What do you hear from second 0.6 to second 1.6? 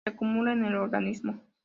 el organismo.